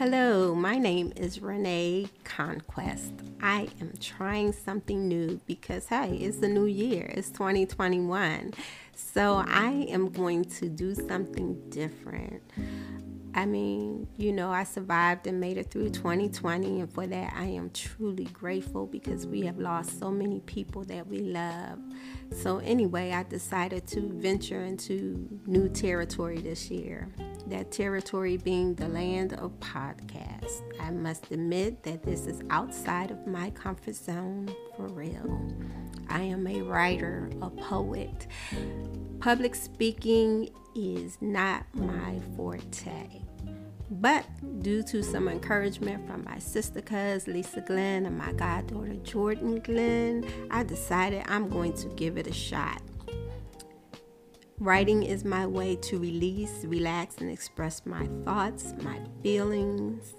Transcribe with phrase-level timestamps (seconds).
[0.00, 3.12] Hello, my name is Renee Conquest.
[3.42, 8.54] I am trying something new because, hey, it's the new year, it's 2021.
[8.94, 12.40] So I am going to do something different.
[13.34, 17.48] I mean, you know, I survived and made it through 2020, and for that, I
[17.48, 21.78] am truly grateful because we have lost so many people that we love.
[22.32, 27.10] So, anyway, I decided to venture into new territory this year.
[27.50, 30.62] That territory being the land of podcasts.
[30.80, 35.52] I must admit that this is outside of my comfort zone for real.
[36.08, 38.28] I am a writer, a poet.
[39.18, 43.22] Public speaking is not my forte.
[43.90, 44.26] But
[44.62, 50.24] due to some encouragement from my sister cuz Lisa Glenn and my goddaughter Jordan Glenn,
[50.52, 52.80] I decided I'm going to give it a shot.
[54.60, 60.12] Writing is my way to release, relax, and express my thoughts, my feelings.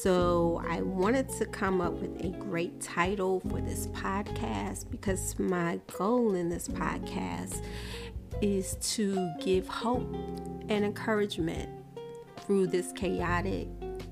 [0.00, 5.80] So, I wanted to come up with a great title for this podcast because my
[5.98, 7.64] goal in this podcast
[8.40, 10.14] is to give hope
[10.68, 11.68] and encouragement
[12.42, 13.66] through this chaotic,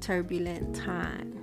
[0.00, 1.38] turbulent time.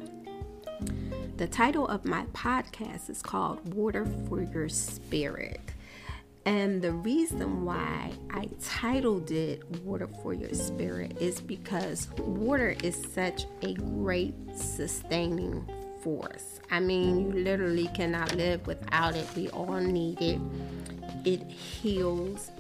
[1.37, 5.73] The title of my podcast is called Water for Your Spirit.
[6.47, 12.95] And the reason why I titled it Water for Your Spirit is because water is
[13.13, 15.69] such a great sustaining
[16.01, 16.61] force.
[16.71, 19.27] I mean, you literally cannot live without it.
[19.35, 20.39] We all need it
[21.25, 22.51] it heals,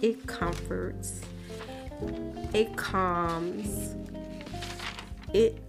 [0.00, 1.20] it comforts,
[2.54, 3.94] it calms.
[5.34, 5.62] It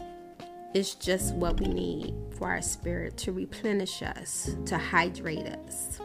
[0.74, 6.00] is just what we need for our spirit to replenish us, to hydrate us.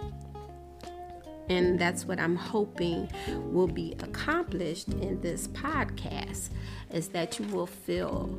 [1.52, 6.48] And that's what I'm hoping will be accomplished in this podcast
[6.90, 8.38] is that you will feel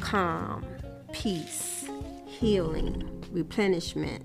[0.00, 0.64] calm,
[1.12, 1.86] peace,
[2.26, 4.24] healing, replenishment,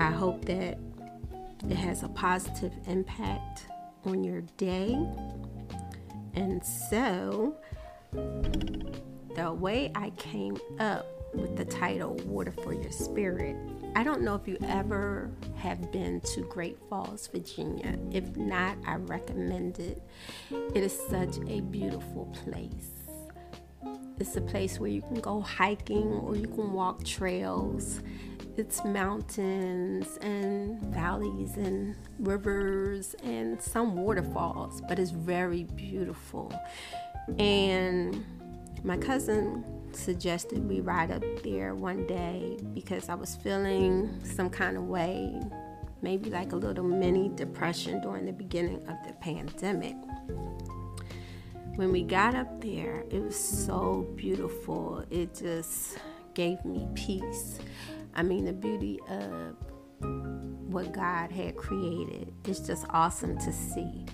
[0.00, 0.78] I hope that
[1.68, 3.66] it has a positive impact
[4.06, 4.98] on your day.
[6.34, 7.54] And so,
[8.12, 13.56] the way I came up with the title Water for Your Spirit,
[13.96, 17.98] I don't know if you ever have been to Great Falls, Virginia.
[18.12, 20.02] If not, I recommend it.
[20.50, 22.90] It is such a beautiful place.
[24.18, 28.00] It's a place where you can go hiking or you can walk trails
[28.60, 36.52] it's mountains and valleys and rivers and some waterfalls, but it's very beautiful.
[37.38, 38.24] And
[38.82, 39.64] my cousin
[39.96, 45.40] suggested we ride up there one day because I was feeling some kind of way,
[46.02, 49.96] maybe like a little mini depression during the beginning of the pandemic.
[51.76, 55.04] When we got up there, it was so beautiful.
[55.10, 55.98] It just
[56.34, 57.58] gave me peace.
[58.14, 59.56] I mean, the beauty of
[60.72, 64.04] what God had created is just awesome to see.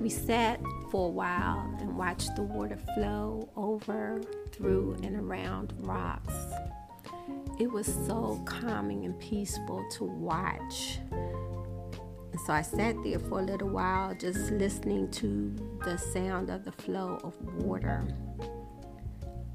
[0.00, 0.60] We sat
[0.90, 4.20] for a while and watched the water flow over,
[4.58, 6.34] through, and around rocks.
[7.58, 10.98] It was so calming and peaceful to watch.
[11.10, 15.54] And so I sat there for a little while just listening to
[15.84, 18.06] the sound of the flow of water.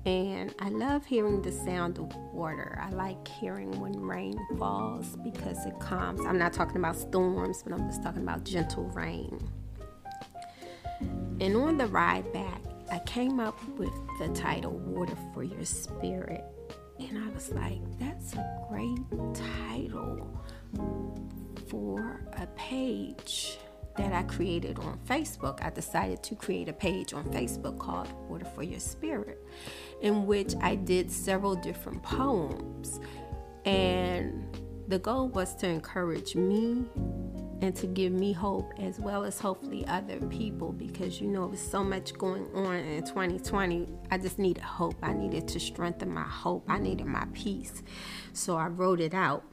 [0.05, 2.77] And I love hearing the sound of water.
[2.81, 6.19] I like hearing when rain falls because it calms.
[6.25, 9.49] I'm not talking about storms, but I'm just talking about gentle rain.
[11.39, 16.43] And on the ride back, I came up with the title Water for Your Spirit.
[16.99, 18.99] And I was like, that's a great
[19.33, 20.43] title
[21.67, 23.57] for a page
[23.97, 25.63] that I created on Facebook.
[25.63, 29.39] I decided to create a page on Facebook called Water for Your Spirit
[30.01, 32.99] in which I did several different poems.
[33.65, 34.57] And
[34.87, 36.85] the goal was to encourage me
[37.63, 41.65] and to give me hope as well as hopefully other people because you know there's
[41.65, 44.95] so much going on in 2020 i just needed hope.
[45.01, 46.65] I needed to strengthen my hope.
[46.67, 47.81] I needed my peace.
[48.33, 49.45] So i wrote it out.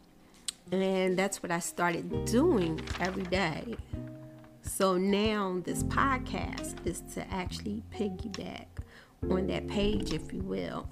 [0.73, 3.77] And that's what i started doing every day.
[4.63, 8.67] So now this podcast is to actually piggyback
[9.31, 10.89] on that page, if you will.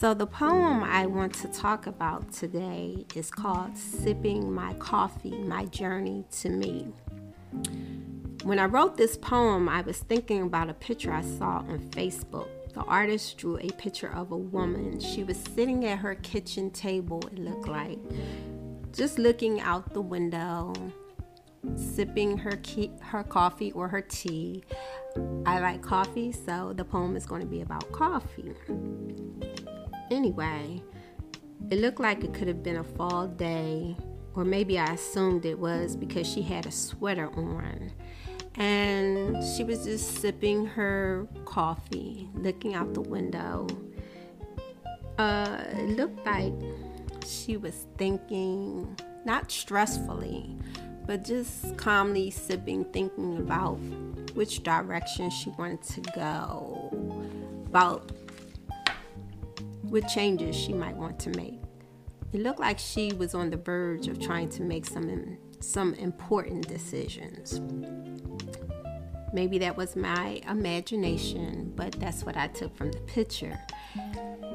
[0.00, 5.66] So, the poem I want to talk about today is called Sipping My Coffee My
[5.66, 6.86] Journey to Me.
[8.42, 12.48] When I wrote this poem, I was thinking about a picture I saw on Facebook.
[12.72, 15.00] The artist drew a picture of a woman.
[15.00, 17.98] She was sitting at her kitchen table, it looked like,
[18.92, 20.72] just looking out the window
[21.76, 24.62] sipping her key, her coffee or her tea.
[25.44, 28.54] I like coffee, so the poem is going to be about coffee.
[30.10, 30.82] Anyway,
[31.70, 33.96] it looked like it could have been a fall day,
[34.34, 37.92] or maybe I assumed it was because she had a sweater on.
[38.56, 43.68] And she was just sipping her coffee, looking out the window.
[45.18, 46.52] Uh, it looked like
[47.24, 50.60] she was thinking, not stressfully,
[51.06, 53.78] but just calmly sipping, thinking about
[54.34, 56.90] which direction she wanted to go,
[57.66, 58.10] about
[59.90, 61.60] what changes she might want to make.
[62.32, 66.66] It looked like she was on the verge of trying to make some some important
[66.68, 67.60] decisions.
[69.32, 73.58] Maybe that was my imagination, but that's what I took from the picture.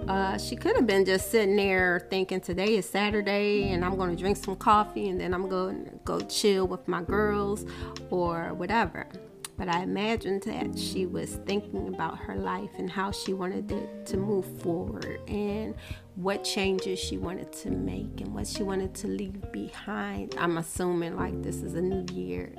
[0.07, 4.15] Uh, she could have been just sitting there thinking today is Saturday and I'm going
[4.15, 7.65] to drink some coffee and then I'm going to go chill with my girls
[8.09, 9.07] or whatever.
[9.57, 14.05] But I imagined that she was thinking about her life and how she wanted it
[14.07, 15.75] to move forward and
[16.15, 20.35] what changes she wanted to make and what she wanted to leave behind.
[20.37, 22.53] I'm assuming like this is a new year.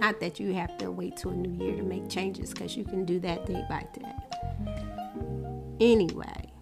[0.00, 2.84] Not that you have to wait till a new year to make changes because you
[2.84, 4.12] can do that day by day.
[5.78, 6.52] Anyway,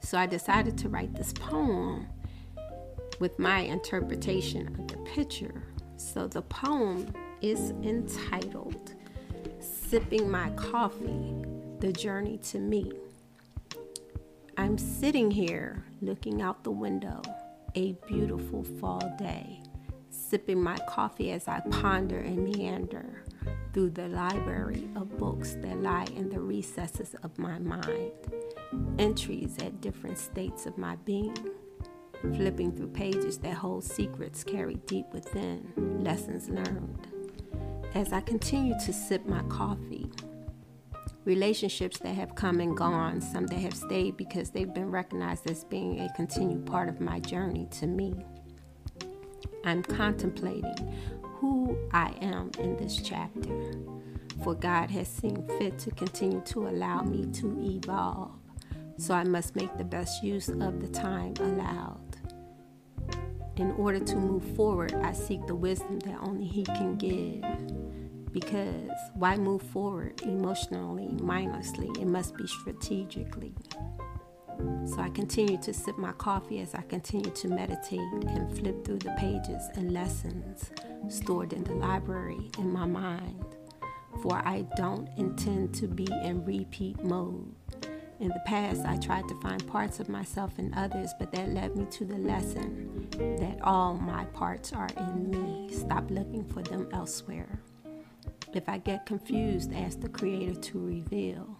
[0.00, 2.06] so I decided to write this poem
[3.20, 5.62] with my interpretation of the picture.
[5.96, 7.12] So the poem
[7.44, 8.94] is entitled
[9.60, 11.34] Sipping My Coffee
[11.78, 12.90] The Journey to Me.
[14.56, 17.20] I'm sitting here looking out the window,
[17.74, 19.60] a beautiful fall day,
[20.08, 23.24] sipping my coffee as I ponder and meander
[23.74, 28.12] through the library of books that lie in the recesses of my mind
[28.98, 31.36] entries at different states of my being,
[32.22, 35.70] flipping through pages that hold secrets carried deep within,
[36.02, 37.13] lessons learned.
[37.94, 40.10] As I continue to sip my coffee,
[41.24, 45.64] relationships that have come and gone, some that have stayed because they've been recognized as
[45.64, 48.14] being a continued part of my journey to me.
[49.64, 50.74] I'm contemplating
[51.22, 53.72] who I am in this chapter,
[54.42, 58.32] for God has seen fit to continue to allow me to evolve
[58.96, 62.00] so I must make the best use of the time allowed.
[63.56, 67.44] In order to move forward, I seek the wisdom that only He can give.
[68.32, 71.88] Because why move forward emotionally, mindlessly?
[72.00, 73.54] It must be strategically.
[74.86, 78.98] So I continue to sip my coffee as I continue to meditate and flip through
[78.98, 80.70] the pages and lessons
[81.08, 83.44] stored in the library in my mind.
[84.22, 87.54] For I don't intend to be in repeat mode.
[88.24, 91.76] In the past, I tried to find parts of myself in others, but that led
[91.76, 95.70] me to the lesson that all my parts are in me.
[95.70, 97.60] Stop looking for them elsewhere.
[98.54, 101.54] If I get confused, ask the Creator to reveal.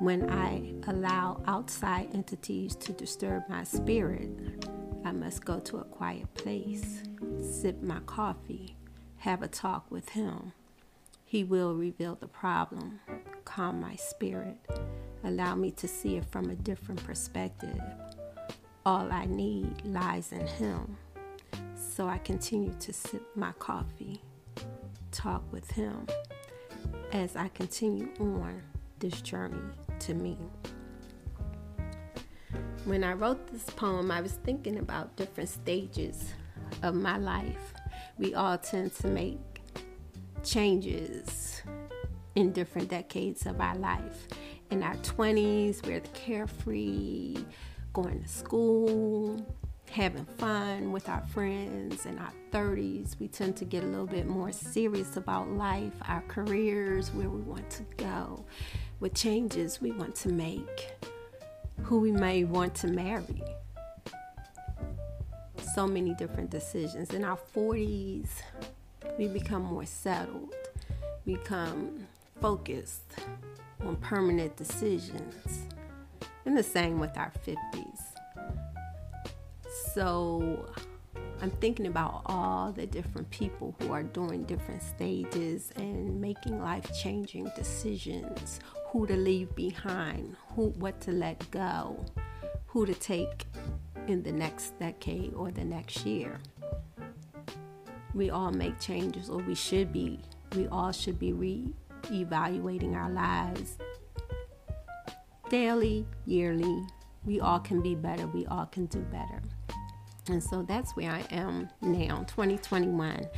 [0.00, 4.68] When I allow outside entities to disturb my spirit,
[5.04, 7.04] I must go to a quiet place,
[7.40, 8.74] sip my coffee,
[9.18, 10.54] have a talk with Him.
[11.32, 13.00] He will reveal the problem,
[13.46, 14.58] calm my spirit,
[15.24, 17.80] allow me to see it from a different perspective.
[18.84, 20.98] All I need lies in Him.
[21.74, 24.20] So I continue to sip my coffee,
[25.10, 26.06] talk with Him
[27.12, 28.62] as I continue on
[28.98, 29.70] this journey
[30.00, 30.36] to me.
[32.84, 36.34] When I wrote this poem, I was thinking about different stages
[36.82, 37.72] of my life.
[38.18, 39.51] We all tend to make
[40.44, 41.62] changes
[42.34, 44.26] in different decades of our life
[44.72, 47.36] in our 20s, we're carefree,
[47.92, 49.46] going to school,
[49.90, 52.06] having fun with our friends.
[52.06, 56.22] In our 30s, we tend to get a little bit more serious about life, our
[56.26, 58.46] careers, where we want to go,
[58.98, 60.94] what changes we want to make,
[61.82, 63.42] who we may want to marry.
[65.74, 67.10] So many different decisions.
[67.10, 68.28] In our 40s,
[69.18, 70.54] we become more settled,
[71.24, 72.06] become
[72.40, 73.14] focused
[73.80, 75.66] on permanent decisions.
[76.44, 78.00] And the same with our 50s.
[79.94, 80.66] So
[81.40, 86.90] I'm thinking about all the different people who are doing different stages and making life
[87.00, 92.04] changing decisions who to leave behind, who what to let go,
[92.66, 93.46] who to take
[94.06, 96.38] in the next decade or the next year.
[98.14, 100.20] We all make changes, or we should be.
[100.54, 101.72] We all should be re
[102.10, 103.78] evaluating our lives
[105.52, 106.82] daily, yearly.
[107.26, 108.26] We all can be better.
[108.26, 109.42] We all can do better.
[110.28, 113.28] And so that's where I am now, 2021.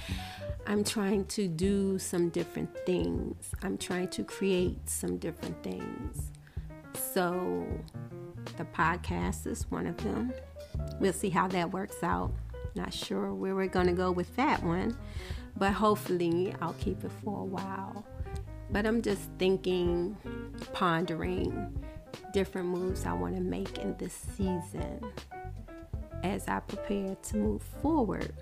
[0.67, 3.51] I'm trying to do some different things.
[3.63, 6.31] I'm trying to create some different things.
[7.13, 7.67] So
[8.57, 10.33] the podcast is one of them.
[11.01, 12.33] We'll see how that works out.
[12.75, 14.97] Not sure where we're going to go with that one,
[15.57, 18.05] but hopefully I'll keep it for a while.
[18.71, 20.17] But I'm just thinking,
[20.73, 21.73] pondering
[22.33, 25.05] different moves I want to make in this season
[26.25, 28.33] as I prepare to move forward.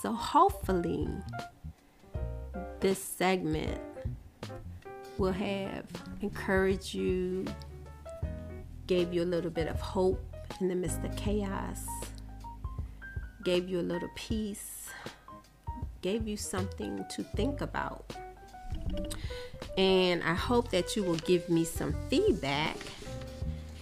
[0.00, 1.08] So, hopefully,
[2.80, 3.80] this segment
[5.18, 5.84] will have
[6.22, 7.44] encouraged you,
[8.86, 10.24] gave you a little bit of hope
[10.60, 11.84] in the midst of chaos,
[13.48, 14.90] gave you a little peace,
[16.02, 18.14] gave you something to think about.
[19.78, 22.76] And I hope that you will give me some feedback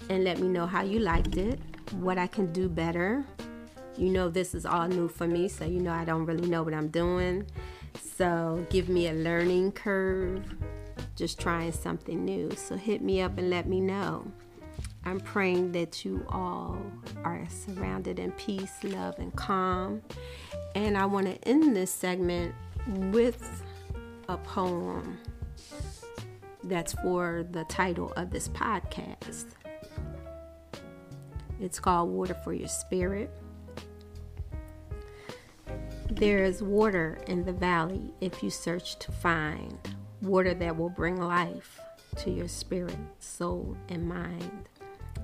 [0.08, 1.58] and let me know how you liked it,
[1.94, 3.24] what I can do better.
[3.96, 6.62] You know, this is all new for me, so you know I don't really know
[6.62, 7.44] what I'm doing.
[8.16, 10.44] So give me a learning curve,
[11.16, 12.52] just trying something new.
[12.52, 14.30] So hit me up and let me know.
[15.06, 16.82] I'm praying that you all
[17.22, 20.02] are surrounded in peace, love, and calm.
[20.74, 22.52] And I want to end this segment
[22.88, 23.62] with
[24.28, 25.18] a poem
[26.64, 29.46] that's for the title of this podcast.
[31.60, 33.30] It's called Water for Your Spirit.
[36.10, 39.78] There is water in the valley if you search to find
[40.20, 41.78] water that will bring life
[42.16, 44.68] to your spirit, soul, and mind.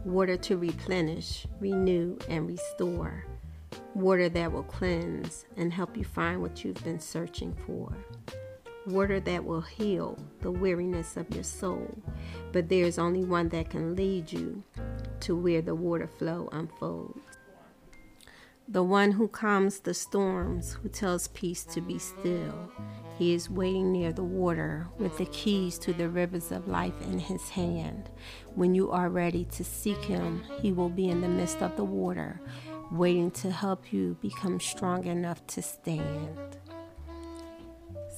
[0.05, 3.25] Water to replenish, renew, and restore.
[3.95, 7.95] Water that will cleanse and help you find what you've been searching for
[8.87, 11.89] water that will heal the weariness of your soul.
[12.53, 14.63] But there is only one that can lead you
[15.21, 17.21] to where the water flow unfolds.
[18.69, 22.71] The one who calms the storms, who tells peace to be still.
[23.19, 27.19] He is waiting near the water with the keys to the rivers of life in
[27.19, 28.11] his hand.
[28.55, 31.85] When you are ready to seek him, he will be in the midst of the
[31.85, 32.41] water,
[32.91, 36.57] waiting to help you become strong enough to stand.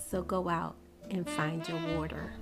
[0.09, 0.77] So go out
[1.11, 2.33] and find your water.